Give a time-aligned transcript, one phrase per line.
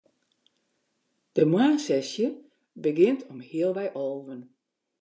[1.35, 2.27] De moarnssesje
[2.83, 4.41] begjint om healwei alven.